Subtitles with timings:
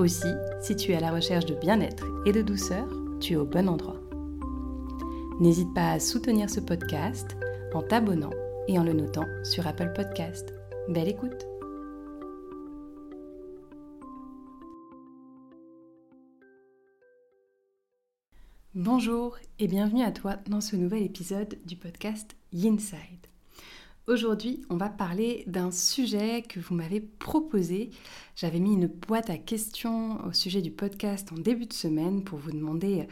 [0.00, 0.32] Aussi,
[0.62, 2.88] si tu es à la recherche de bien-être et de douceur,
[3.20, 4.00] tu es au bon endroit.
[5.40, 7.36] N'hésite pas à soutenir ce podcast
[7.74, 8.30] en t'abonnant
[8.66, 10.54] et en le notant sur Apple Podcast.
[10.88, 11.46] Belle écoute
[18.74, 23.29] Bonjour et bienvenue à toi dans ce nouvel épisode du podcast Yinside.
[24.10, 27.90] Aujourd'hui, on va parler d'un sujet que vous m'avez proposé.
[28.34, 32.40] J'avais mis une boîte à questions au sujet du podcast en début de semaine pour
[32.40, 33.06] vous demander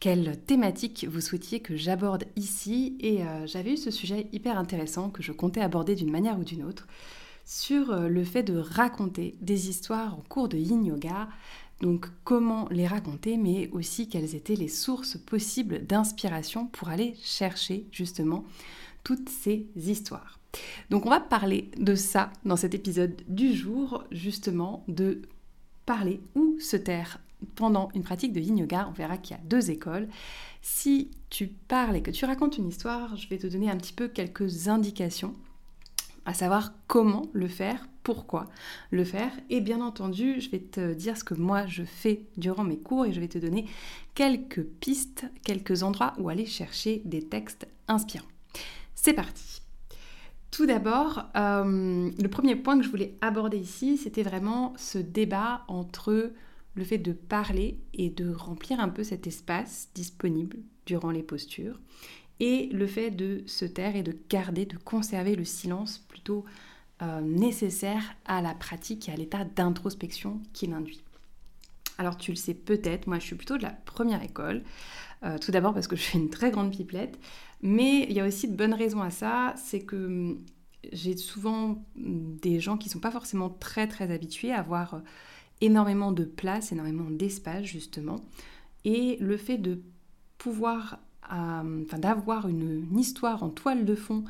[0.00, 2.96] quelle thématique vous souhaitiez que j'aborde ici.
[3.00, 6.44] Et euh, j'avais eu ce sujet hyper intéressant que je comptais aborder d'une manière ou
[6.44, 6.86] d'une autre
[7.44, 11.28] sur euh, le fait de raconter des histoires en cours de yin yoga.
[11.82, 17.86] Donc comment les raconter, mais aussi quelles étaient les sources possibles d'inspiration pour aller chercher
[17.92, 18.46] justement
[19.04, 20.38] toutes ces histoires.
[20.90, 25.22] Donc on va parler de ça dans cet épisode du jour, justement de
[25.86, 27.18] parler ou se taire
[27.54, 28.86] pendant une pratique de yin yoga.
[28.88, 30.08] On verra qu'il y a deux écoles.
[30.60, 33.92] Si tu parles et que tu racontes une histoire, je vais te donner un petit
[33.92, 35.34] peu quelques indications,
[36.24, 38.48] à savoir comment le faire, pourquoi
[38.90, 39.32] le faire.
[39.50, 43.06] Et bien entendu, je vais te dire ce que moi je fais durant mes cours
[43.06, 43.66] et je vais te donner
[44.14, 48.26] quelques pistes, quelques endroits où aller chercher des textes inspirants.
[49.02, 49.62] C'est parti.
[50.52, 55.64] Tout d'abord, euh, le premier point que je voulais aborder ici, c'était vraiment ce débat
[55.66, 56.30] entre
[56.76, 61.80] le fait de parler et de remplir un peu cet espace disponible durant les postures,
[62.38, 66.44] et le fait de se taire et de garder, de conserver le silence plutôt
[67.02, 71.02] euh, nécessaire à la pratique et à l'état d'introspection qu'il induit.
[71.98, 74.62] Alors tu le sais peut-être, moi je suis plutôt de la première école.
[75.24, 77.18] Euh, tout d'abord parce que je suis une très grande pipelette,
[77.62, 80.44] mais il y a aussi de bonnes raisons à ça, c'est que hum,
[80.92, 84.94] j'ai souvent hum, des gens qui ne sont pas forcément très très habitués à avoir
[84.94, 85.00] euh,
[85.60, 88.20] énormément de place, énormément d'espace justement,
[88.84, 89.80] et le fait de
[90.38, 94.24] pouvoir, enfin d'avoir une, histoire en toile de fond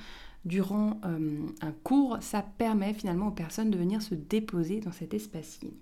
[0.44, 5.14] durant hum, un cours, ça permet finalement aux personnes de venir se déposer dans cet
[5.14, 5.72] espace-ci.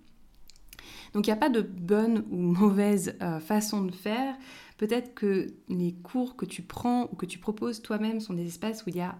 [1.12, 4.36] Donc il n'y a pas de bonne ou mauvaise façon de faire.
[4.78, 8.84] Peut-être que les cours que tu prends ou que tu proposes toi-même sont des espaces
[8.86, 9.18] où il y a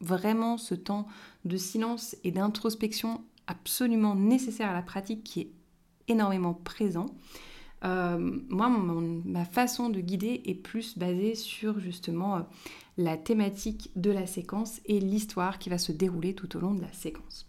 [0.00, 1.06] vraiment ce temps
[1.44, 5.50] de silence et d'introspection absolument nécessaire à la pratique qui est
[6.08, 7.06] énormément présent.
[7.84, 8.18] Euh,
[8.48, 12.40] moi, ma façon de guider est plus basée sur justement euh,
[12.96, 16.80] la thématique de la séquence et l'histoire qui va se dérouler tout au long de
[16.80, 17.48] la séquence.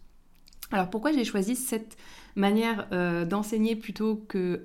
[0.72, 1.98] Alors pourquoi j'ai choisi cette
[2.36, 4.62] manière euh, d'enseigner plutôt que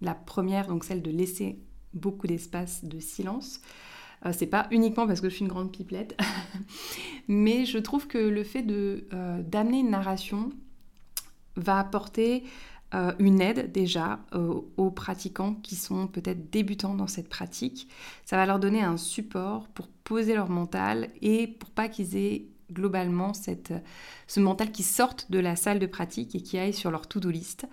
[0.00, 1.58] la première, donc celle de laisser
[1.94, 3.60] beaucoup d'espace de silence?
[4.24, 6.18] Euh, c'est pas uniquement parce que je suis une grande pipelette,
[7.28, 10.50] mais je trouve que le fait euh, d'amener une narration
[11.56, 12.44] va apporter
[12.94, 14.20] euh, une aide déjà
[14.76, 17.88] aux pratiquants qui sont peut-être débutants dans cette pratique.
[18.24, 22.46] Ça va leur donner un support pour poser leur mental et pour pas qu'ils aient
[22.70, 27.06] globalement ce mental qui sortent de la salle de pratique et qui aillent sur leur
[27.06, 27.66] to-do list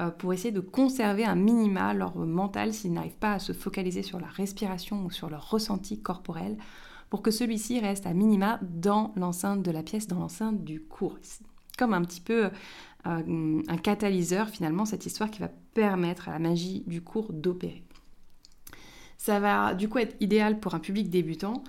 [0.00, 4.02] euh, pour essayer de conserver un minima leur mental s'ils n'arrivent pas à se focaliser
[4.02, 6.56] sur la respiration ou sur leur ressenti corporel
[7.10, 11.18] pour que celui-ci reste à minima dans l'enceinte de la pièce, dans l'enceinte du cours.
[11.76, 12.50] Comme un petit peu
[13.06, 17.82] euh, un catalyseur finalement cette histoire qui va permettre à la magie du cours d'opérer.
[19.16, 21.62] Ça va du coup être idéal pour un public débutant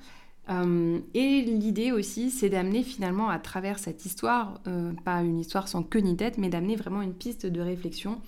[0.50, 5.68] euh, et l'idée aussi, c'est d'amener finalement à travers cette histoire, euh, pas une histoire
[5.68, 8.20] sans queue ni tête, mais d'amener vraiment une piste de réflexion,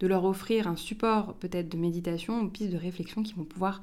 [0.00, 3.82] de leur offrir un support peut-être de méditation, une piste de réflexion qui vont pouvoir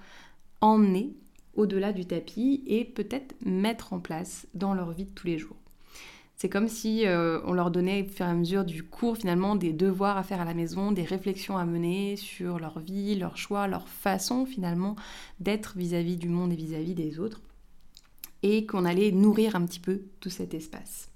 [0.62, 1.16] emmener
[1.56, 5.56] au-delà du tapis et peut-être mettre en place dans leur vie de tous les jours.
[6.36, 9.56] C'est comme si euh, on leur donnait au fur et à mesure du cours finalement
[9.56, 13.38] des devoirs à faire à la maison, des réflexions à mener sur leur vie, leur
[13.38, 14.96] choix, leur façon finalement
[15.40, 17.42] d'être vis-à-vis du monde et vis à -vis des autres
[18.44, 21.10] et qu'on allait nourrir un petit peu tout cet espace.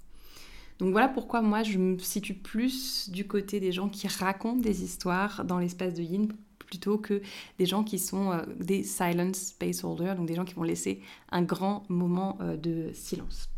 [0.78, 4.82] Donc voilà pourquoi moi je me situe plus du côté des gens qui racontent des
[4.82, 6.28] histoires dans l'espace de Yin
[6.58, 7.20] plutôt que
[7.58, 11.00] des gens qui sont euh, des silent space holders, donc des gens qui vont laisser
[11.30, 13.48] un grand moment euh, de silence.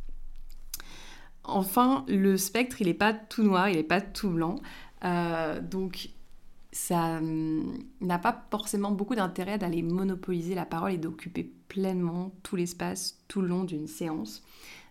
[1.44, 4.56] Enfin, le spectre, il n'est pas tout noir, il n'est pas tout blanc.
[5.70, 6.08] donc
[6.74, 12.56] ça hum, n'a pas forcément beaucoup d'intérêt d'aller monopoliser la parole et d'occuper pleinement tout
[12.56, 14.42] l'espace tout le long d'une séance.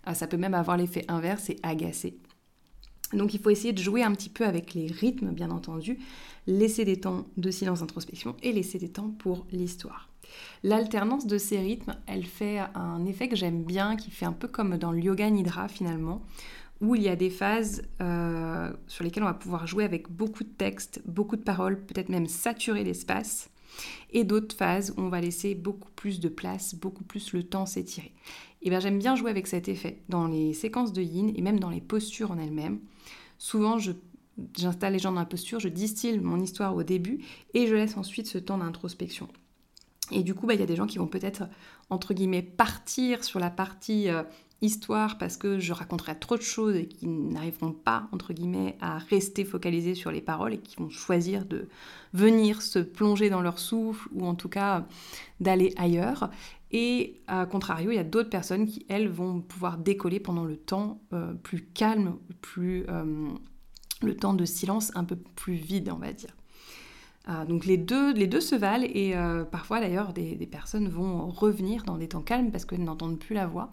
[0.07, 2.17] Euh, ça peut même avoir l'effet inverse et agacer.
[3.11, 5.99] Donc il faut essayer de jouer un petit peu avec les rythmes, bien entendu,
[6.47, 10.09] laisser des temps de silence introspection et laisser des temps pour l'histoire.
[10.63, 14.47] L'alternance de ces rythmes, elle fait un effet que j'aime bien, qui fait un peu
[14.47, 16.21] comme dans le yoga nidra finalement,
[16.83, 20.43] où il y a des phases euh, sur lesquelles on va pouvoir jouer avec beaucoup
[20.43, 23.49] de textes, beaucoup de paroles, peut-être même saturer l'espace,
[24.11, 27.65] et d'autres phases où on va laisser beaucoup plus de place, beaucoup plus le temps
[27.65, 28.11] s'étirer.
[28.61, 31.59] Et bien j'aime bien jouer avec cet effet dans les séquences de yin et même
[31.59, 32.79] dans les postures en elles-mêmes.
[33.37, 33.77] Souvent,
[34.53, 37.19] j'installe les gens dans la posture, je distille mon histoire au début
[37.53, 39.29] et je laisse ensuite ce temps d'introspection.
[40.11, 41.43] Et du coup, bah, il y a des gens qui vont peut-être,
[41.89, 44.23] entre guillemets, partir sur la partie euh,
[44.63, 48.97] histoire parce que je raconterai trop de choses et qui n'arriveront pas, entre guillemets, à
[48.97, 51.67] rester focalisés sur les paroles et qui vont choisir de
[52.13, 54.85] venir se plonger dans leur souffle ou en tout cas
[55.39, 56.29] d'aller ailleurs.
[56.73, 60.57] Et à contrario, il y a d'autres personnes qui, elles, vont pouvoir décoller pendant le
[60.57, 63.27] temps euh, plus calme, plus, euh,
[64.01, 66.35] le temps de silence un peu plus vide, on va dire.
[67.29, 69.13] Euh, donc les deux, les deux se valent et
[69.51, 73.45] parfois d'ailleurs des, personnes vont revenir dans des temps calmes parce qu'elles n'entendent plus la
[73.45, 73.71] voix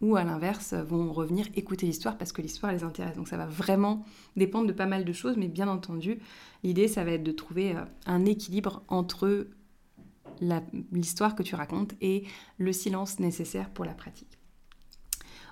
[0.00, 3.16] ou à l'inverse vont revenir écouter l'histoire parce que l'histoire les intéresse.
[3.16, 4.04] Donc ça va vraiment
[4.36, 6.18] dépendre de pas mal de choses, mais bien entendu,
[6.62, 9.48] l'idée ça va être de trouver euh, un équilibre entre
[10.92, 12.24] l'histoire que tu racontes et
[12.58, 14.38] le silence nécessaire pour la pratique.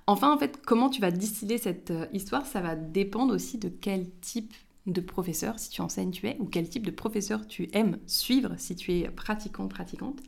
[0.06, 3.70] Enfin, en fait, comment tu vas distiller cette euh, histoire, ça va dépendre aussi de
[3.70, 4.52] quel type
[4.86, 8.54] de professeur, si tu enseignes, tu es, ou quel type de professeur tu aimes suivre,
[8.58, 10.18] si tu es pratiquant, pratiquante.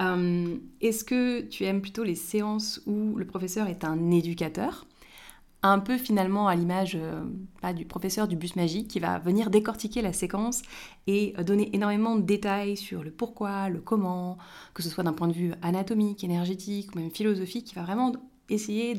[0.00, 4.86] Euh, est-ce que tu aimes plutôt les séances où le professeur est un éducateur
[5.62, 10.02] un peu finalement à l'image euh, du professeur du bus magique qui va venir décortiquer
[10.02, 10.62] la séquence
[11.06, 14.38] et donner énormément de détails sur le pourquoi, le comment,
[14.74, 18.12] que ce soit d'un point de vue anatomique, énergétique ou même philosophique, qui va vraiment
[18.48, 18.96] essayer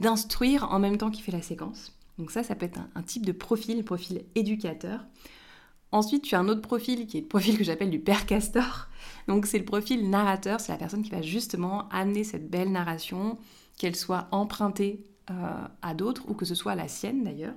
[0.00, 1.92] d'instruire en même temps qu'il fait la séquence.
[2.18, 5.04] Donc ça, ça peut être un type de profil, profil éducateur.
[5.90, 8.88] Ensuite, tu as un autre profil qui est le profil que j'appelle du père castor.
[9.26, 13.38] Donc, c'est le profil narrateur, c'est la personne qui va justement amener cette belle narration,
[13.78, 17.54] qu'elle soit empruntée euh, à d'autres ou que ce soit la sienne d'ailleurs,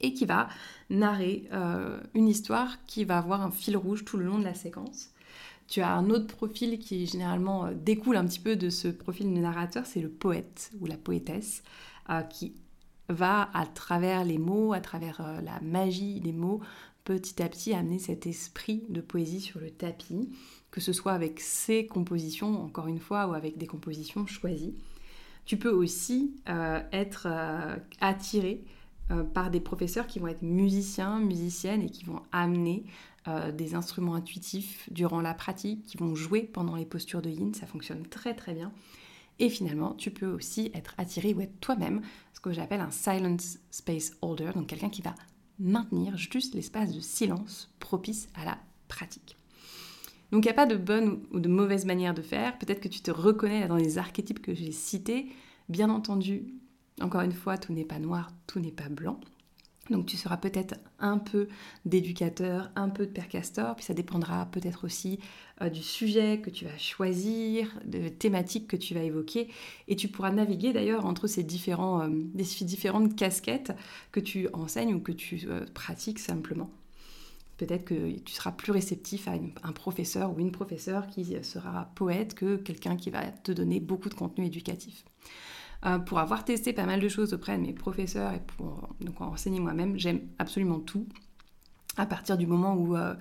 [0.00, 0.48] et qui va
[0.90, 4.54] narrer euh, une histoire qui va avoir un fil rouge tout le long de la
[4.54, 5.10] séquence.
[5.68, 9.32] Tu as un autre profil qui généralement euh, découle un petit peu de ce profil
[9.32, 11.62] de narrateur, c'est le poète ou la poétesse,
[12.30, 12.52] qui
[13.08, 16.60] va à travers les mots, à travers la magie des mots,
[17.04, 20.30] petit à petit amener cet esprit de poésie sur le tapis,
[20.70, 24.74] que ce soit avec ses compositions, encore une fois, ou avec des compositions choisies.
[25.44, 28.64] Tu peux aussi euh, être euh, attiré
[29.10, 32.84] euh, par des professeurs qui vont être musiciens, musiciennes et qui vont amener
[33.54, 37.68] des instruments intuitifs durant la pratique, qui vont jouer pendant les postures de yin, ça
[37.68, 38.72] fonctionne très très bien.
[39.38, 42.02] Et finalement, tu peux aussi être attiré ou être toi-même,
[42.32, 45.14] ce que j'appelle un silence space holder, donc quelqu'un qui va
[45.62, 49.36] maintenir juste l'espace de silence propice à la pratique.
[50.30, 52.58] Donc il n'y a pas de bonne ou de mauvaise manière de faire.
[52.58, 55.28] Peut-être que tu te reconnais dans les archétypes que j'ai cités.
[55.68, 56.54] Bien entendu,
[57.00, 59.20] encore une fois, tout n'est pas noir, tout n'est pas blanc.
[59.90, 61.48] Donc tu seras peut-être un peu
[61.84, 65.18] d'éducateur, un peu de père puis ça dépendra peut-être aussi
[65.60, 69.48] euh, du sujet que tu vas choisir, de thématiques que tu vas évoquer,
[69.88, 72.08] et tu pourras naviguer d'ailleurs entre ces euh,
[72.62, 73.72] différentes casquettes
[74.12, 76.70] que tu enseignes ou que tu euh, pratiques simplement.
[77.56, 82.34] Peut-être que tu seras plus réceptif à un professeur ou une professeure qui sera poète
[82.34, 85.04] que quelqu'un qui va te donner beaucoup de contenu éducatif.
[85.84, 89.20] Euh, pour avoir testé pas mal de choses auprès de mes professeurs et pour donc
[89.20, 91.06] enseigner moi-même, j'aime absolument tout.
[91.96, 93.14] À partir du moment où euh,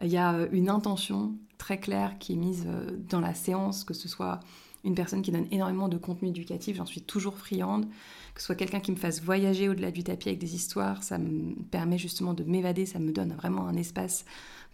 [0.00, 3.92] il y a une intention très claire qui est mise euh, dans la séance, que
[3.92, 4.40] ce soit
[4.84, 7.86] une personne qui donne énormément de contenu éducatif, j'en suis toujours friande.
[8.34, 11.18] Que ce soit quelqu'un qui me fasse voyager au-delà du tapis avec des histoires, ça
[11.18, 14.24] me permet justement de m'évader, ça me donne vraiment un espace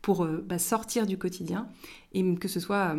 [0.03, 1.67] pour bah, sortir du quotidien.
[2.13, 2.95] Et que ce soit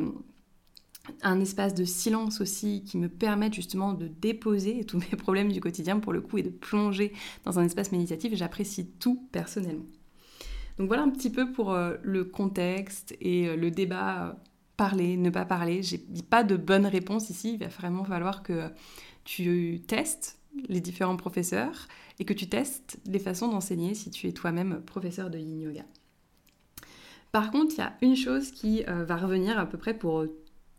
[1.22, 5.62] un espace de silence aussi qui me permette justement de déposer tous mes problèmes du
[5.62, 8.34] quotidien pour le coup et de plonger dans un espace méditatif.
[8.36, 9.86] J'apprécie tout personnellement.
[10.78, 14.34] Donc voilà un petit peu pour euh, le contexte et euh, le débat euh,
[14.76, 15.82] parler, ne pas parler.
[15.82, 17.54] J'ai pas de bonne réponse ici.
[17.54, 18.70] Il va vraiment falloir que
[19.24, 21.88] tu testes les différents professeurs
[22.20, 25.86] et que tu testes les façons d'enseigner si tu es toi-même professeur de yin yoga.
[27.32, 30.26] Par contre, il y a une chose qui va revenir à peu près pour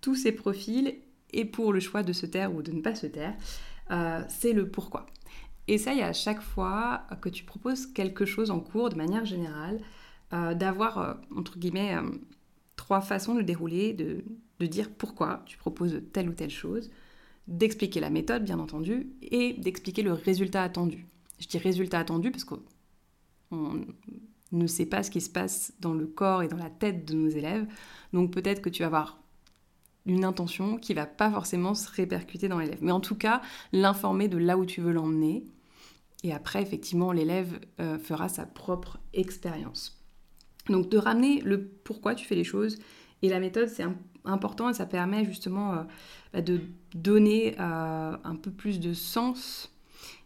[0.06, 0.94] tous ces profils
[1.32, 3.34] et pour le choix de se taire ou de ne pas se taire,
[3.90, 5.06] euh, c'est le pourquoi.
[5.66, 9.80] essaye à chaque fois que tu proposes quelque chose en cours de manière générale,
[10.30, 11.96] d'avoir, entre guillemets,
[12.76, 14.24] trois façons de dérouler, de,
[14.60, 16.88] de dire pourquoi tu proposes telle ou telle chose,
[17.48, 21.06] d'expliquer la méthode, bien entendu, et d'expliquer le résultat attendu.
[21.40, 23.86] Je dis résultat attendu parce qu'on
[24.52, 27.14] ne sait pas ce qui se passe dans le corps et dans la tête de
[27.14, 27.66] nos élèves.
[28.12, 29.20] Donc peut-être que tu vas avoir
[30.06, 32.78] une intention qui va pas forcément se répercuter dans l'élève.
[32.80, 35.44] Mais en tout cas, l'informer de là où tu veux l'emmener.
[36.22, 40.02] Et après, effectivement, l'élève euh, fera sa propre expérience.
[40.68, 42.78] Donc de ramener le pourquoi tu fais les choses
[43.22, 43.84] et la méthode, c'est
[44.24, 45.82] important et ça permet justement euh,
[46.32, 46.60] bah, de
[46.94, 49.72] donner euh, un peu plus de sens,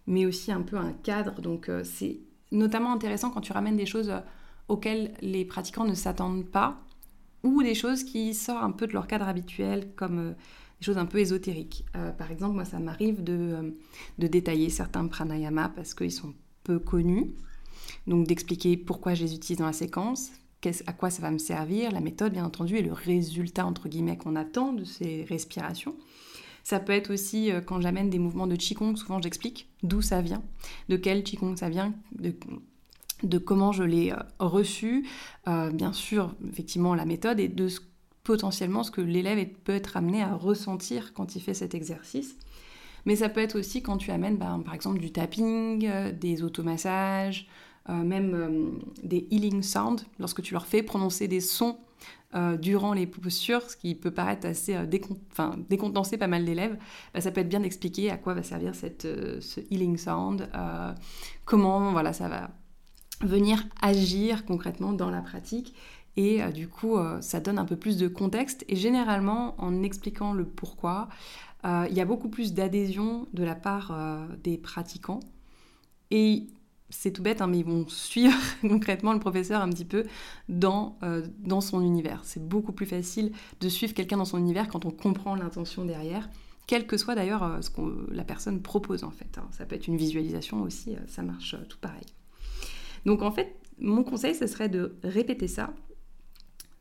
[0.07, 1.41] mais aussi un peu un cadre.
[1.41, 2.21] Donc c'est
[2.53, 4.13] notamment intéressant quand tu ramènes des choses
[4.69, 6.81] auxquelles les pratiquants ne s'attendent pas
[7.43, 10.35] ou des choses qui sortent un peu de leur cadre habituel, comme
[10.81, 11.85] des choses un peu ésotériques.
[12.19, 13.77] par exemple, moi, ça m'arrive de,
[14.19, 17.33] de, détailler certains pranayamas parce qu'ils sont peu connus.
[18.07, 20.31] Donc d'expliquer pourquoi je les utilise dans la séquence,
[20.87, 24.17] à quoi ça va me servir, la méthode bien entendu et le résultat entre guillemets
[24.17, 25.95] qu'on attend de ces respirations.
[26.63, 30.21] Ça peut être aussi euh, quand j'amène des mouvements de Qigong, souvent j'explique d'où ça
[30.21, 30.43] vient,
[30.89, 32.35] de quel Qigong ça vient, de,
[33.39, 35.07] comment je l'ai euh, reçu,
[35.49, 37.69] euh, bien sûr effectivement la méthode et de
[38.25, 42.37] potentiellement ce que l'élève peut être amené à ressentir quand il fait cet exercice.
[43.07, 47.49] Mais ça peut être aussi quand tu amènes ben, par exemple du tapping, des automassages,
[47.89, 48.71] euh, même euh,
[49.03, 51.79] des healing sounds, lorsque tu leur fais prononcer des sons
[52.35, 56.77] euh, durant les postures, ce qui peut paraître assez décontenser pas mal d'élèves,
[57.15, 60.49] bah, ça peut être bien d'expliquer à quoi va servir cette, ce healing sound,
[61.45, 62.51] comment voilà, ça va
[63.21, 65.75] venir agir concrètement dans la pratique.
[66.17, 68.65] Et du coup, ça donne un peu plus de contexte.
[68.69, 71.09] Et généralement, en expliquant le pourquoi,
[71.65, 73.97] il y a beaucoup plus d'adhésion de la part
[74.43, 75.21] des pratiquants.
[76.11, 76.49] Et
[76.91, 80.05] c'est tout bête, hein, mais ils vont suivre concrètement le professeur un petit peu
[80.49, 82.21] dans, euh, dans son univers.
[82.25, 86.29] C'est beaucoup plus facile de suivre quelqu'un dans son univers quand on comprend l'intention derrière,
[86.67, 89.39] quel que soit d'ailleurs euh, ce que la personne propose en fait.
[89.39, 89.49] Hein.
[89.53, 92.07] Ça peut être une visualisation aussi, euh, ça marche tout pareil.
[93.07, 95.75] Donc en fait, mon conseil, ce serait de répéter ça,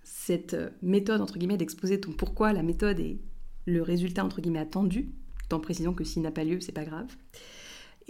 [0.03, 3.19] cette méthode entre guillemets d'exposer ton pourquoi, la méthode et
[3.65, 5.11] le résultat entre guillemets attendu,
[5.51, 7.07] en précisant que s'il n'a pas lieu, c'est pas grave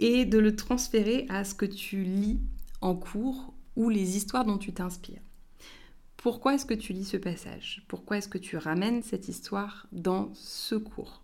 [0.00, 2.40] et de le transférer à ce que tu lis
[2.80, 5.20] en cours ou les histoires dont tu t'inspires.
[6.16, 7.84] Pourquoi est-ce que tu lis ce passage?
[7.86, 11.22] Pourquoi est-ce que tu ramènes cette histoire dans ce cours?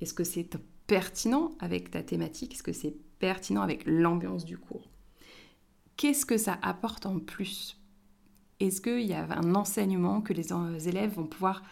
[0.00, 0.48] Est-ce que c'est
[0.86, 2.54] pertinent avec ta thématique?
[2.54, 4.88] Est-ce que c'est pertinent avec l'ambiance du cours?
[5.98, 7.76] Qu'est-ce que ça apporte en plus?
[8.60, 10.52] Est-ce qu'il y a un enseignement que les
[10.88, 11.62] élèves vont pouvoir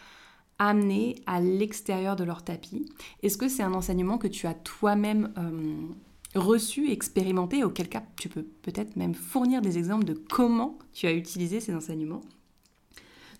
[0.59, 2.85] amener à l'extérieur de leur tapis?
[3.23, 8.27] Est-ce que c'est un enseignement que tu as toi-même euh, reçu, expérimenté, auquel cas tu
[8.27, 12.21] peux peut-être même fournir des exemples de comment tu as utilisé ces enseignements?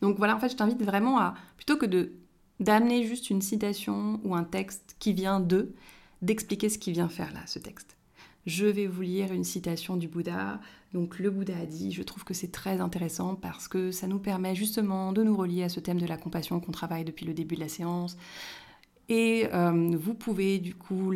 [0.02, 2.14] Donc voilà, en fait, je t'invite vraiment à, plutôt que de
[2.62, 5.76] d'amener juste une citation ou un texte qui vient de,
[6.24, 7.97] d'expliquer ce qu'il vient faire là, ce texte.
[8.48, 10.62] Je vais vous lire une citation du Bouddha.
[10.94, 14.20] Donc le Bouddha a dit, je trouve que c'est très intéressant parce que ça nous
[14.20, 17.34] permet justement de nous relier à ce thème de la compassion qu'on travaille depuis le
[17.34, 18.18] début de la séance.
[19.10, 21.12] Et euh, vous pouvez du coup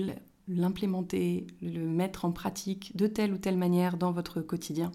[0.49, 4.91] l'implémenter, le mettre en pratique de telle ou telle manière dans votre quotidien,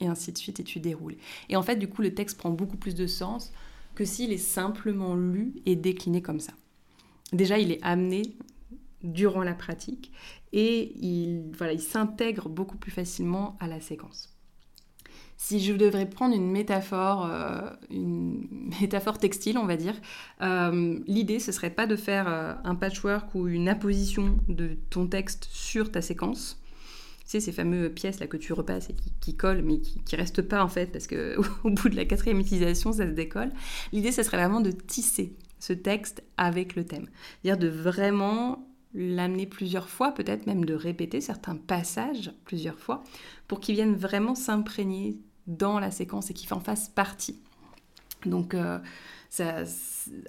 [0.00, 1.16] et ainsi de suite, et tu déroules.
[1.48, 3.52] Et en fait, du coup, le texte prend beaucoup plus de sens
[3.94, 6.52] que s'il est simplement lu et décliné comme ça.
[7.32, 8.22] Déjà, il est amené
[9.04, 10.10] durant la pratique
[10.56, 14.30] et il, voilà, il s'intègre beaucoup plus facilement à la séquence.
[15.36, 18.46] Si je devrais prendre une métaphore, euh, une
[18.80, 19.94] métaphore textile, on va dire,
[20.42, 25.08] euh, l'idée ce serait pas de faire euh, un patchwork ou une apposition de ton
[25.08, 26.62] texte sur ta séquence.
[27.24, 30.14] Tu sais, ces fameuses pièces là que tu repasses et qui, collent, mais qui, qui
[30.14, 33.50] restent pas en fait, parce que au bout de la quatrième utilisation, ça se décolle.
[33.92, 37.08] L'idée, ce serait vraiment de tisser ce texte avec le thème.
[37.42, 43.02] C'est-à-dire de vraiment l'amener plusieurs fois, peut-être même de répéter certains passages plusieurs fois,
[43.48, 47.38] pour qu'ils viennent vraiment s'imprégner dans la séquence et qu'ils en fassent partie.
[48.24, 48.78] Donc, euh,
[49.28, 49.64] ça,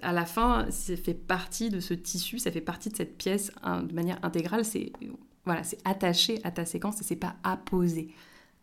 [0.02, 3.52] à la fin, ça fait partie de ce tissu, ça fait partie de cette pièce
[3.62, 4.66] hein, de manière intégrale.
[4.66, 4.92] C'est
[5.46, 8.10] voilà, c'est attaché à ta séquence et c'est pas apposé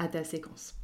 [0.00, 0.75] à ta séquence.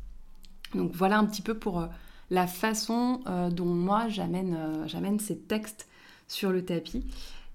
[0.74, 1.86] Donc voilà un petit peu pour euh,
[2.30, 5.88] la façon euh, dont moi j'amène j'amène ces textes
[6.28, 7.04] sur le tapis.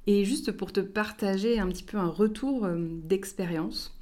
[0.06, 3.98] Et juste pour te partager un petit peu un retour euh, d'expérience,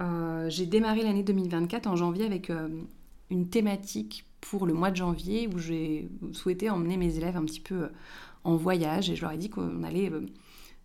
[0.00, 2.68] euh, j'ai démarré l'année 2024 en janvier avec euh,
[3.30, 7.60] une thématique pour le mois de janvier où j'ai souhaité emmener mes élèves un petit
[7.60, 7.88] peu
[8.44, 10.10] en voyage et je leur ai dit qu'on allait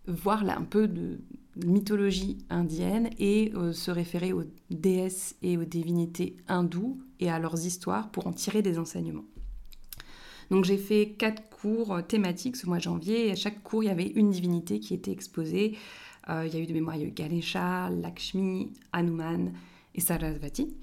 [0.06, 1.20] voir un peu de
[1.64, 8.10] mythologie indienne et se référer aux déesses et aux divinités hindoues et à leurs histoires
[8.10, 9.24] pour en tirer des enseignements.
[10.50, 13.86] Donc j'ai fait quatre cours thématiques ce mois de janvier et à chaque cours il
[13.86, 15.76] y avait une divinité qui était exposée.
[16.28, 19.52] il y a eu de mémoire, il Ganesha, Lakshmi, Hanuman
[19.94, 20.76] et Sarasvati.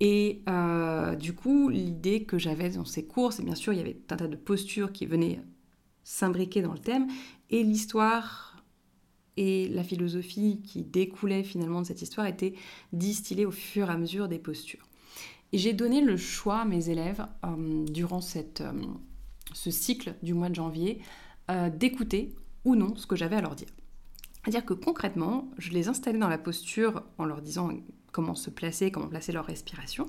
[0.00, 3.82] Et euh, du coup, l'idée que j'avais dans ces cours, c'est bien sûr, il y
[3.82, 5.40] avait un tas de postures qui venaient
[6.02, 7.06] s'imbriquer dans le thème,
[7.50, 8.56] et l'histoire
[9.36, 12.54] et la philosophie qui découlait finalement de cette histoire étaient
[12.92, 14.89] distillées au fur et à mesure des postures.
[15.52, 18.72] Et j'ai donné le choix à mes élèves, euh, durant euh,
[19.52, 21.00] ce cycle du mois de janvier,
[21.74, 22.32] d'écouter
[22.64, 23.66] ou non ce que j'avais à leur dire.
[24.44, 27.70] C'est-à-dire que concrètement, je les installais dans la posture en leur disant
[28.12, 30.06] comment se placer, comment placer leur respiration.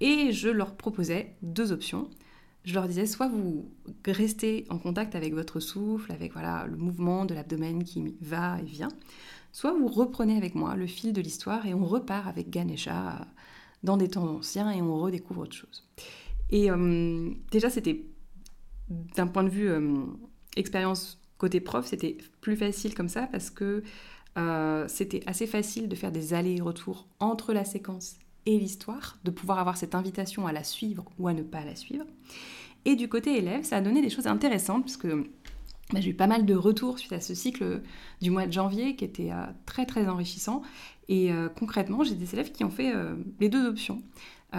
[0.00, 2.10] Et je leur proposais deux options.
[2.64, 3.70] Je leur disais soit vous
[4.06, 8.64] restez en contact avec votre souffle, avec voilà le mouvement de l'abdomen qui va et
[8.64, 8.88] vient,
[9.52, 13.26] soit vous reprenez avec moi le fil de l'histoire et on repart avec Ganesha
[13.82, 15.88] dans des temps anciens et on redécouvre autre chose.
[16.50, 18.04] Et euh, déjà c'était
[18.88, 19.96] d'un point de vue euh,
[20.56, 23.82] expérience côté prof, c'était plus facile comme ça parce que
[24.38, 29.58] euh, c'était assez facile de faire des allers-retours entre la séquence et l'histoire, de pouvoir
[29.58, 32.04] avoir cette invitation à la suivre ou à ne pas la suivre.
[32.84, 35.24] Et du côté élève, ça a donné des choses intéressantes, parce que
[35.92, 37.82] bah, j'ai eu pas mal de retours suite à ce cycle
[38.20, 39.30] du mois de janvier qui était
[39.64, 40.62] très très enrichissant.
[41.08, 42.92] Et euh, concrètement, j'ai des élèves qui ont fait
[43.40, 44.02] les deux options.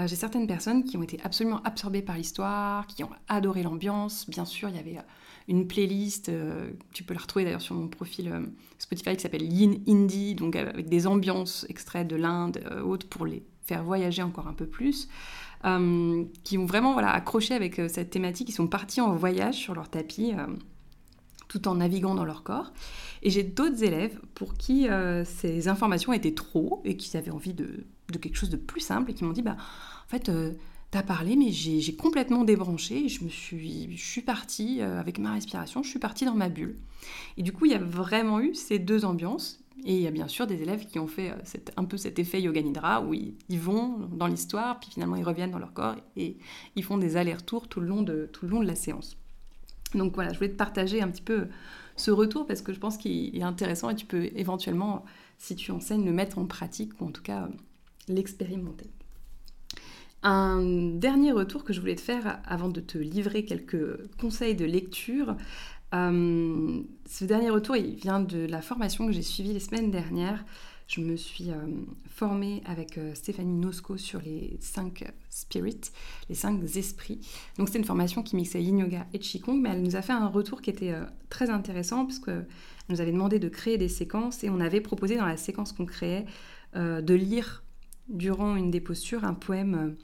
[0.06, 4.30] j'ai certaines personnes qui ont été absolument absorbées par l'histoire, qui ont adoré l'ambiance.
[4.30, 4.98] Bien sûr, il y avait
[5.48, 8.42] une playlist, euh, tu peux la retrouver d'ailleurs sur mon profil euh,
[8.78, 13.26] Spotify qui s'appelle Yin Indie, donc avec des ambiances extraites de l'Inde, euh, autres pour
[13.26, 15.10] les faire voyager encore un peu plus,
[16.44, 19.90] qui ont vraiment voilà, accroché avec cette thématique, ils sont partis en voyage sur leur
[19.90, 20.32] tapis
[21.48, 22.74] tout en naviguant dans leur corps.
[23.24, 24.88] Et j'ai d'autres élèves pour qui
[25.26, 29.12] ces informations étaient trop et qui avaient envie de, de, quelque chose de plus simple
[29.12, 30.30] et qui m'ont dit, bah, en fait,
[30.90, 33.10] T'as parlé, mais j'ai complètement débranché.
[33.10, 36.48] je me suis, je suis partie euh, avec ma respiration, je suis partie dans ma
[36.48, 36.78] bulle.
[37.36, 39.60] Et du coup, il y a vraiment eu ces deux ambiances.
[39.86, 42.20] Et il y a bien sûr des élèves qui ont fait euh, un peu cet
[42.20, 45.96] effet yoga nidra où ils, vont dans l'histoire, puis finalement ils reviennent dans leur corps
[46.16, 46.38] et
[46.76, 49.18] ils font des allers-retours tout, le long de, tout le long de la séance.
[49.96, 51.48] Donc voilà, je voulais te partager un petit peu
[51.96, 55.04] ce retour parce que je pense qu'il est intéressant et tu peux éventuellement,
[55.38, 57.48] si tu enseignes, le mettre en pratique ou en tout cas euh,
[58.08, 58.90] l'expérimenter.
[60.24, 60.62] Un
[60.96, 65.36] dernier retour que je voulais te faire avant de te livrer quelques conseils de lecture.
[65.94, 70.44] Euh, ce dernier retour, il vient de la formation que j'ai suivie les semaines dernières.
[70.88, 71.56] Je me suis euh,
[72.08, 75.92] formée avec euh, Stéphanie Nosco sur les cinq spirits,
[76.30, 77.20] les cinq esprits.
[77.58, 80.14] Donc c'est une formation qui mixait yin yoga et qigong, mais elle nous a fait
[80.14, 80.94] un retour qui était
[81.30, 82.46] très intéressant parce que
[82.90, 85.86] nous avait demandé de créer des séquences et on avait proposé dans la séquence qu'on
[85.86, 86.26] créait
[86.74, 87.64] de lire
[88.10, 90.04] durant une des postures un poème euh,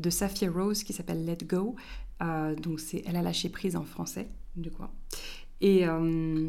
[0.00, 1.76] de Saphir Rose qui s'appelle Let Go.
[2.22, 4.90] Euh, donc c'est Elle a lâché prise en français, de quoi.
[5.60, 6.48] Et euh,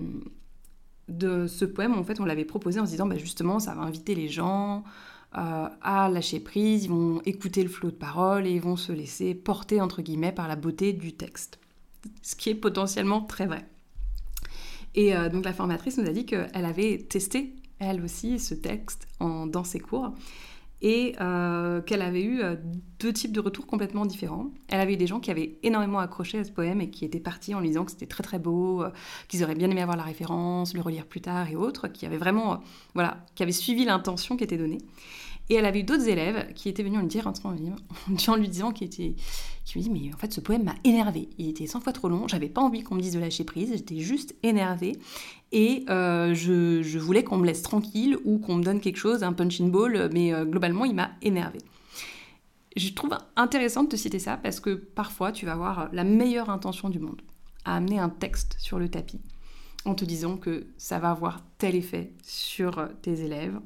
[1.08, 3.82] de ce poème, en fait, on l'avait proposé en se disant, bah, justement, ça va
[3.82, 4.84] inviter les gens
[5.38, 9.36] à lâcher prise, ils vont écouter le flot de paroles et ils vont se laisser
[9.36, 11.60] porter, entre guillemets, par la beauté du texte.
[12.22, 13.68] Ce qui est potentiellement très vrai.
[14.94, 19.46] Et donc la formatrice nous a dit qu'elle avait testé, elle aussi, ce texte en,
[19.46, 20.14] dans ses cours
[20.82, 22.56] et euh, qu'elle avait eu euh,
[23.00, 24.52] deux types de retours complètement différents.
[24.68, 27.20] Elle avait eu des gens qui avaient énormément accroché à ce poème et qui étaient
[27.20, 28.90] partis en lisant que c'était très très beau, euh,
[29.28, 32.18] qu'ils auraient bien aimé avoir la référence, le relire plus tard et autres, qui avaient
[32.18, 32.60] vraiment,
[32.94, 34.80] voilà, qui avaient suivi l'intention qui était donnée.
[35.50, 37.28] Et elle avait eu d'autres élèves qui étaient venus lui dire
[38.28, 39.16] en lui disant qu'il était,
[39.64, 41.30] qui me dit mais en fait ce poème m'a énervé.
[41.38, 43.72] Il était 100 fois trop long, j'avais pas envie qu'on me dise de lâcher prise,
[43.72, 44.98] j'étais juste énervée
[45.52, 49.34] et euh, je, voulais qu'on me laisse tranquille ou qu'on me donne quelque chose, un
[49.34, 51.60] punching ball, mais euh, globalement il m'a énervé.
[52.76, 56.50] Je trouve intéressant de te citer ça parce que parfois tu vas avoir la meilleure
[56.50, 57.22] intention du monde
[57.66, 59.22] à amener un texte sur le tapis
[59.86, 63.60] en te disant que ça va avoir tel effet sur tes élèves,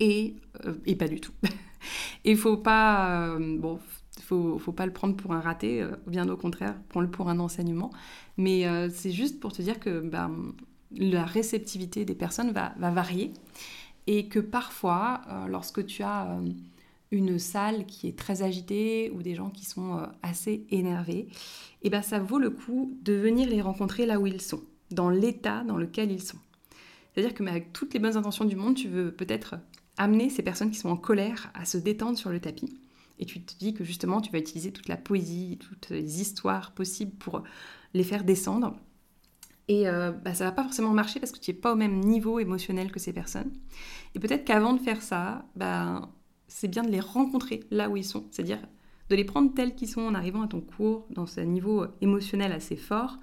[0.00, 1.32] et, euh, et pas du tout.
[2.24, 3.78] Il faut pas, euh, bon,
[4.22, 7.38] faut, faut pas le prendre pour un raté, euh, bien au contraire, prends-le pour un
[7.38, 7.90] enseignement.
[8.36, 10.52] Mais c'est juste pour te dire que ben,
[10.92, 13.32] la réceptivité des personnes va, va, varier
[14.06, 16.38] et que parfois, lorsque tu as
[17.10, 21.26] une salle qui est très agitée ou des gens qui sont assez énervés,
[21.82, 24.62] et eh ben ça vaut le coup de venir les rencontrer là où ils sont,
[24.92, 26.38] dans l'état dans lequel ils sont.
[27.12, 29.56] C'est-à-dire que avec toutes les bonnes intentions du monde, tu veux peut-être
[29.98, 32.78] amener ces personnes qui sont en colère à se détendre sur le tapis.
[33.18, 36.72] Et tu te dis que justement, tu vas utiliser toute la poésie, toutes les histoires
[36.72, 37.42] possibles pour
[37.92, 38.76] les faire descendre.
[39.66, 42.00] Et euh, bah, ça va pas forcément marcher parce que tu n'es pas au même
[42.00, 43.52] niveau émotionnel que ces personnes.
[44.14, 46.08] Et peut-être qu'avant de faire ça, bah,
[46.46, 48.26] c'est bien de les rencontrer là où ils sont.
[48.30, 48.60] C'est-à-dire
[49.10, 52.52] de les prendre tels qu'ils sont en arrivant à ton cours, dans un niveau émotionnel
[52.52, 53.16] assez fort,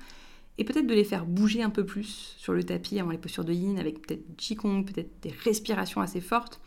[0.57, 3.45] et peut-être de les faire bouger un peu plus sur le tapis avant les postures
[3.45, 6.61] de yin, avec peut-être qigong, peut-être des respirations assez fortes.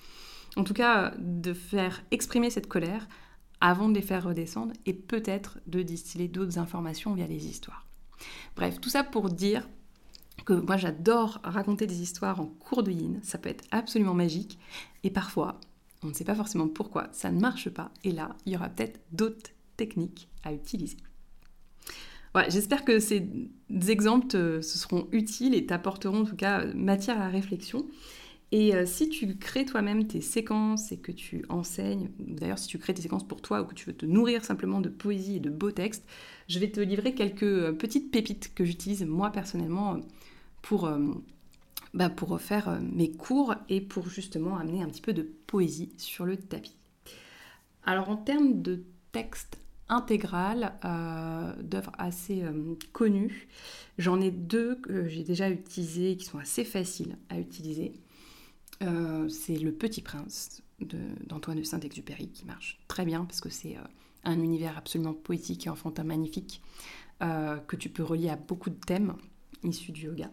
[0.56, 3.08] En tout cas, de faire exprimer cette colère
[3.60, 7.86] avant de les faire redescendre, et peut-être de distiller d'autres informations via les histoires.
[8.56, 9.68] Bref, tout ça pour dire
[10.44, 14.58] que moi j'adore raconter des histoires en cours de yin, ça peut être absolument magique,
[15.02, 15.58] et parfois,
[16.04, 18.68] on ne sait pas forcément pourquoi, ça ne marche pas, et là, il y aura
[18.68, 20.96] peut-être d'autres techniques à utiliser.
[22.48, 23.28] J'espère que ces
[23.88, 27.86] exemples te, seront utiles et t'apporteront en tout cas matière à réflexion.
[28.50, 32.78] Et euh, si tu crées toi-même tes séquences et que tu enseignes, d'ailleurs si tu
[32.78, 35.40] crées tes séquences pour toi ou que tu veux te nourrir simplement de poésie et
[35.40, 36.06] de beaux textes,
[36.48, 40.00] je vais te livrer quelques euh, petites pépites que j'utilise moi personnellement
[40.62, 40.98] pour, euh,
[41.92, 46.24] bah, pour faire mes cours et pour justement amener un petit peu de poésie sur
[46.24, 46.76] le tapis.
[47.84, 50.74] Alors en termes de texte intégral
[51.62, 52.42] d'œuvres assez
[52.92, 53.48] connues,
[53.98, 57.92] j'en ai deux que j'ai déjà utilisées qui sont assez faciles à utiliser.
[58.82, 60.62] Euh, c'est Le Petit Prince
[61.26, 63.80] d'Antoine de, Saint-Exupéry qui marche très bien parce que c'est euh,
[64.24, 66.62] un univers absolument poétique et enfantin magnifique
[67.22, 69.14] euh, que tu peux relier à beaucoup de thèmes
[69.64, 70.30] issus du yoga.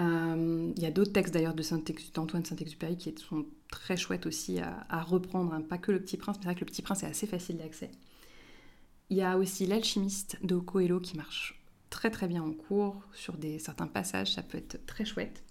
[0.00, 5.02] Il y a d'autres textes d'ailleurs d'Antoine de Saint-Exupéry qui sont très chouettes aussi à,
[5.02, 5.60] reprendre, hein.
[5.60, 7.58] pas que Le Petit Prince, mais c'est vrai que Le Petit Prince est assez facile
[7.58, 7.90] d'accès.
[9.10, 11.58] Il y a aussi L'Alchimiste de Coelho qui marche
[11.90, 15.42] très très bien en cours sur des, certains passages, ça peut être très chouette.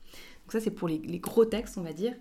[0.44, 2.14] Donc ça, c'est pour les, gros textes, on va dire.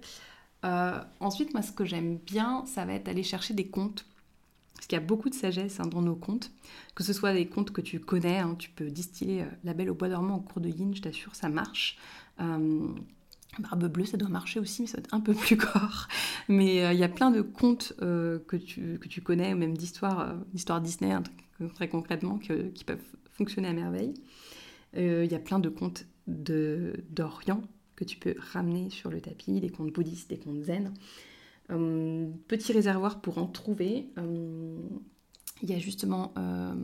[0.64, 4.06] Euh, ensuite, moi, ce que j'aime bien, ça va être aller chercher des contes.
[4.74, 6.50] Parce qu'il y a beaucoup de sagesse hein, dans nos contes.
[6.94, 9.90] Que ce soit des contes que tu connais, hein, tu peux distiller euh, La Belle
[9.90, 11.98] au Bois dormant en cours de yin, je t'assure, ça marche.
[12.40, 12.88] Euh,
[13.60, 16.08] Barbe Bleue, ça doit marcher aussi, mais ça doit être un peu plus corps.
[16.48, 20.80] Mais il y a plein de contes que, tu, que tu connais, même d'histoires d'histoire
[20.80, 21.22] Disney, hein,
[21.74, 22.98] très concrètement, qui peuvent
[23.32, 24.14] fonctionner à merveille.
[24.94, 27.62] Il y a plein de contes d'Orient
[27.96, 30.92] que tu peux ramener sur le tapis, des contes bouddhistes, des contes zen.
[31.70, 34.10] Euh, petit réservoir pour en trouver.
[34.18, 34.76] Euh,
[35.62, 36.74] il y a justement euh,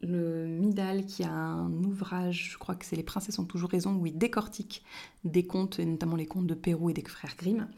[0.00, 3.94] le Midal qui a un ouvrage, je crois que c'est Les princesses ont toujours raison,
[3.96, 4.84] où il décortique
[5.24, 7.68] des contes, et notamment les contes de Pérou et des frères Grimm.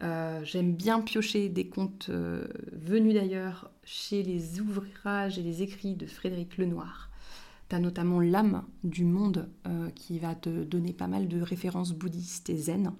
[0.00, 6.58] J'aime bien piocher des contes venus d'ailleurs chez les ouvrages et les écrits de Frédéric
[6.58, 7.10] Lenoir.
[7.68, 11.92] Tu as notamment L'âme du monde euh, qui va te donner pas mal de références
[11.92, 12.92] bouddhistes et zen.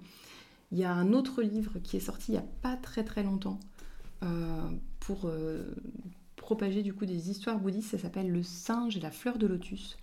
[0.71, 3.23] Il y a un autre livre qui est sorti il n'y a pas très très
[3.23, 3.59] longtemps
[4.23, 5.73] euh, pour euh,
[6.47, 7.91] propager du coup des histoires bouddhistes.
[7.91, 9.97] Ça s'appelle Le singe et la fleur de lotus.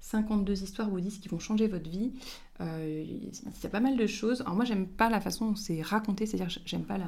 [0.00, 2.12] 52 histoires bouddhistes qui vont changer votre vie.
[2.60, 3.30] il
[3.62, 4.42] y a pas mal de choses.
[4.42, 7.06] Alors moi j'aime pas la façon dont c'est raconté, c'est-à-dire j'aime pas la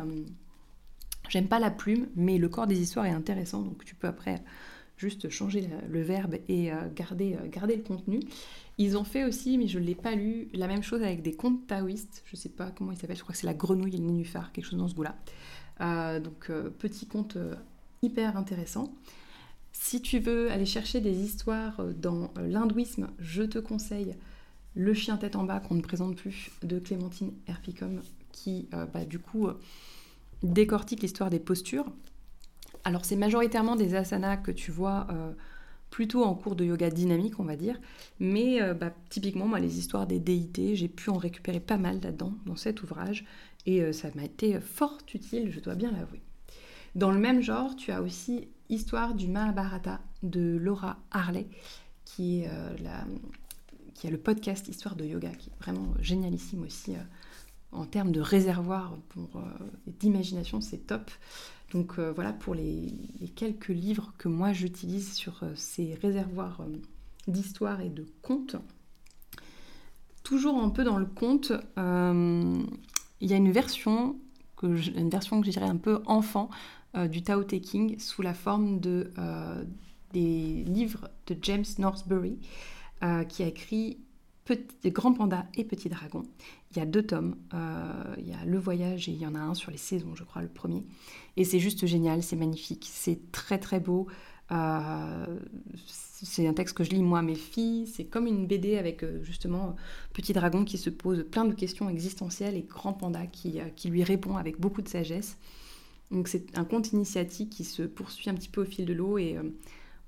[1.29, 4.43] j'aime pas la plume, mais le corps des histoires est intéressant, donc tu peux après
[4.97, 8.21] juste changer le verbe et euh, garder, euh, garder le contenu.
[8.79, 11.35] Ils ont fait aussi, mais je ne l'ai pas lu, la même chose avec des
[11.35, 12.23] contes taoïstes.
[12.25, 14.05] Je ne sais pas comment ils s'appellent, je crois que c'est la grenouille et le
[14.05, 15.15] nénuphar, quelque chose dans ce goût-là.
[15.83, 17.37] Euh, donc, petit conte
[18.03, 18.93] hyper intéressant.
[19.73, 24.17] Si tu veux aller chercher des histoires dans l'hindouisme, je te conseille
[24.75, 28.01] Le chien tête en bas qu'on ne présente plus de Clémentine Herpicom
[28.33, 29.49] qui, bah, du coup,
[30.43, 31.87] décortique l'histoire des postures
[32.85, 35.33] alors c'est majoritairement des asanas que tu vois euh,
[35.91, 37.79] plutôt en cours de yoga dynamique, on va dire.
[38.19, 42.01] Mais euh, bah, typiquement, moi, les histoires des déités, j'ai pu en récupérer pas mal
[42.03, 43.25] là-dedans, dans cet ouvrage.
[43.67, 46.23] Et euh, ça m'a été fort utile, je dois bien l'avouer.
[46.95, 51.49] Dans le même genre, tu as aussi Histoire du Mahabharata de Laura Harley,
[52.05, 52.45] qui,
[53.95, 56.95] qui a le podcast Histoire de Yoga, qui est vraiment génialissime aussi
[57.73, 59.43] en termes de réservoir pour
[59.87, 61.11] d'imagination, c'est top.
[61.73, 62.95] Donc euh, voilà pour les,
[63.37, 66.77] quelques livres que moi j'utilise sur euh, ces réservoirs euh,
[67.27, 68.57] d'histoire et de contes.
[70.23, 74.17] Toujours un peu dans le conte, il y a une version
[74.61, 76.51] une version que je dirais un peu enfant
[77.07, 79.13] du Tao Te King sous la forme de,
[80.13, 82.39] des livres de James Northbury
[83.29, 83.99] qui a écrit
[84.87, 86.23] Grand Panda et Petit Dragon.
[86.71, 87.37] Il y a deux tomes.
[87.55, 90.15] Euh, il y a Le Voyage et il y en a un sur les saisons,
[90.15, 90.85] je crois, le premier.
[91.37, 94.07] Et c'est juste génial, c'est magnifique, c'est très très beau.
[94.51, 95.27] Euh,
[95.87, 97.87] c'est un texte que je lis moi à mes filles.
[97.87, 99.77] C'est comme une BD avec euh, justement
[100.15, 104.05] Petit Dragon qui se pose plein de questions existentielles et Grand Panda qui, qui lui
[104.05, 105.37] répond avec beaucoup de sagesse.
[106.11, 109.19] Donc c'est un conte initiatique qui se poursuit un petit peu au fil de l'eau.
[109.19, 109.37] Et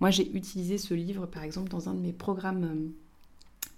[0.00, 2.92] moi j'ai utilisé ce livre par exemple dans un de mes programmes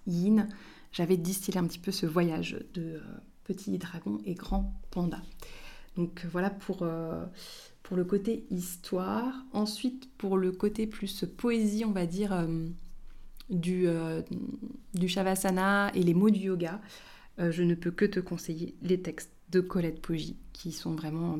[0.06, 0.48] yin,
[0.92, 3.00] j'avais distillé un petit peu ce voyage de
[3.44, 5.20] petit dragon et grand panda.
[5.96, 6.86] Donc voilà pour,
[7.82, 9.34] pour le côté histoire.
[9.52, 12.46] Ensuite, pour le côté plus poésie, on va dire,
[13.50, 13.86] du,
[14.94, 16.80] du Shavasana et les mots du yoga,
[17.38, 21.36] je ne peux que te conseiller les textes de Colette Poggi qui sont vraiment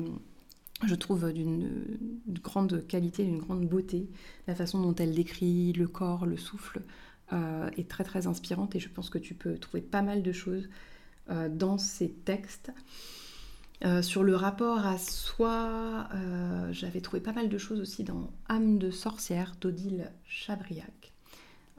[0.87, 4.09] je trouve d'une grande qualité, d'une grande beauté.
[4.47, 6.81] La façon dont elle décrit le corps, le souffle
[7.31, 10.31] euh, est très très inspirante et je pense que tu peux trouver pas mal de
[10.31, 10.69] choses
[11.29, 12.71] euh, dans ces textes.
[13.85, 16.07] Euh, sur le rapport à soi,
[16.71, 21.13] j'avais trouvé pas mal de choses aussi dans Âme de sorcière d'Odile Chabriac.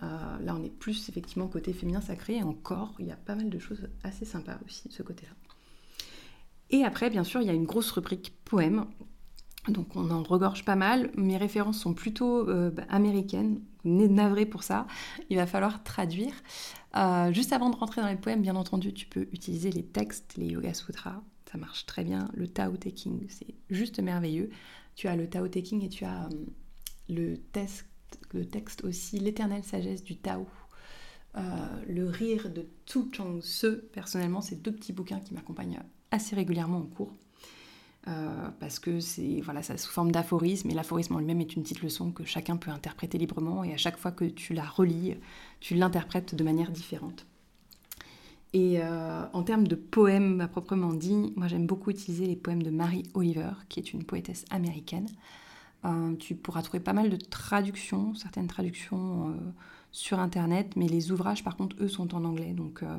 [0.00, 3.48] là, on est plus effectivement côté féminin sacré et encore, il y a pas mal
[3.48, 5.53] de choses assez sympas aussi de ce côté-là.
[6.70, 8.86] Et après, bien sûr, il y a une grosse rubrique poème.
[9.68, 11.10] Donc on en regorge pas mal.
[11.16, 14.86] Mes références sont plutôt euh, bah, américaines, navrées pour ça.
[15.30, 16.34] Il va falloir traduire.
[16.96, 20.34] Euh, juste avant de rentrer dans les poèmes, bien entendu, tu peux utiliser les textes,
[20.36, 21.22] les Yoga Sutras.
[21.50, 22.28] Ça marche très bien.
[22.34, 24.50] Le Tao Te King, c'est juste merveilleux.
[24.96, 26.28] Tu as le Tao Te King et tu as euh,
[27.08, 27.36] le,
[28.50, 30.46] texte, aussi, l'éternelle sagesse du Tao.
[31.34, 36.78] le rire de Tu Chang Se, personnellement, c'est deux petits bouquins qui m'accompagnent assez régulièrement
[36.78, 37.12] en cours.
[38.06, 41.62] Euh, parce que c'est voilà, ça sous forme d'aphorisme, et l'aphorisme en lui-même est une
[41.62, 45.14] petite leçon que chacun peut interpréter librement, et à chaque fois que tu la relis,
[45.60, 47.26] tu l'interprètes de manière différente.
[48.52, 52.62] Et euh, en termes de poèmes à proprement dit, moi j'aime beaucoup utiliser les poèmes
[52.62, 55.06] de Mary Oliver, qui est une poétesse américaine.
[55.84, 59.34] Euh, tu pourras trouver pas mal de traductions, certaines traductions
[59.94, 62.52] sur Internet, mais les ouvrages, par contre, eux, sont en anglais.
[62.52, 62.98] Donc, euh,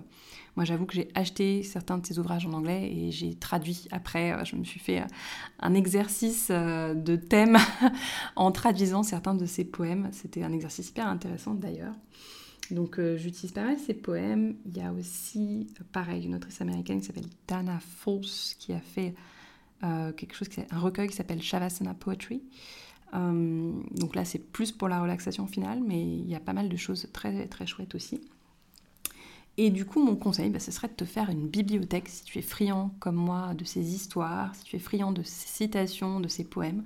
[0.56, 4.32] moi, j'avoue que j'ai acheté certains de ces ouvrages en anglais et j'ai traduit après.
[4.32, 5.08] Euh, je me suis fait euh,
[5.60, 7.58] un exercice de thème
[8.38, 10.08] en traduisant certains de ces poèmes.
[10.14, 11.96] C'était un exercice hyper intéressant d'ailleurs.
[12.72, 14.56] Donc, j'utilise pas mal ces poèmes.
[14.66, 19.14] Il y a aussi, pareil, une autrice américaine qui s'appelle Dana Falls qui a fait
[19.82, 22.42] quelque chose, un recueil qui s'appelle Shavasana Poetry.
[23.14, 26.70] Euh, donc là, c'est plus pour la relaxation finale, mais il y a pas mal
[26.70, 28.22] de choses très très chouettes aussi.
[29.58, 32.40] Et du coup, mon conseil, bah, ce serait de te faire une bibliothèque si tu
[32.40, 36.28] es friand comme moi de ces histoires, si tu es friand de ces citations, de
[36.28, 36.84] ces poèmes,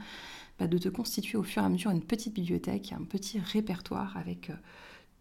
[0.59, 4.17] bah, de te constituer au fur et à mesure une petite bibliothèque, un petit répertoire
[4.17, 4.55] avec euh,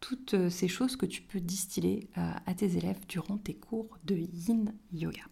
[0.01, 4.17] toutes euh, ces choses que tu peux distiller à tes élèves durant tes cours de
[4.17, 5.23] yin yoga.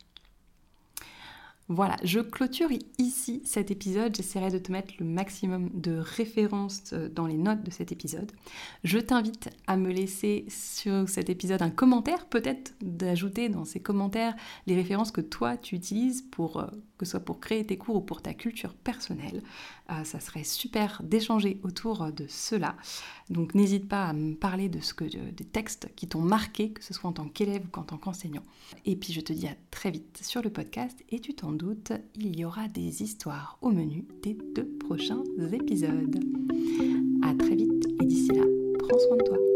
[1.69, 4.15] Voilà, je clôture ici cet épisode.
[4.15, 8.31] J'essaierai de te mettre le maximum de références euh, dans les notes de cet épisode.
[8.85, 14.37] Je t'invite à me laisser sur cet épisode un commentaire, peut-être d'ajouter dans ces commentaires
[14.69, 16.67] les références que toi tu utilises pour euh,
[16.99, 19.43] que ce soit pour créer tes cours ou pour ta culture personnelle.
[19.91, 22.77] Euh, ça serait super d'échanger autour de cela.
[23.31, 26.83] Donc n'hésite pas à me parler de ce que, des textes qui t'ont marqué, que
[26.83, 28.43] ce soit en tant qu'élève ou en tant qu'enseignant.
[28.85, 31.93] Et puis je te dis à très vite sur le podcast et tu t'en doutes,
[32.17, 35.23] il y aura des histoires au menu des deux prochains
[35.53, 36.21] épisodes.
[37.23, 38.45] À très vite et d'ici là,
[38.79, 39.56] prends soin de toi.